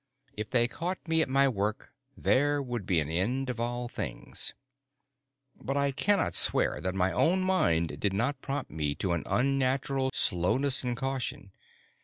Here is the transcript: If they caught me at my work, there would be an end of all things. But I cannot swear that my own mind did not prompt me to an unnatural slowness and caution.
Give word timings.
If 0.35 0.49
they 0.49 0.67
caught 0.67 0.97
me 1.07 1.21
at 1.21 1.29
my 1.29 1.47
work, 1.47 1.93
there 2.17 2.59
would 2.59 2.87
be 2.87 2.99
an 2.99 3.07
end 3.07 3.51
of 3.51 3.59
all 3.59 3.87
things. 3.87 4.55
But 5.61 5.77
I 5.77 5.91
cannot 5.91 6.33
swear 6.33 6.81
that 6.81 6.95
my 6.95 7.11
own 7.11 7.41
mind 7.41 7.99
did 7.99 8.11
not 8.11 8.41
prompt 8.41 8.71
me 8.71 8.95
to 8.95 9.11
an 9.13 9.21
unnatural 9.27 10.09
slowness 10.11 10.83
and 10.83 10.97
caution. 10.97 11.51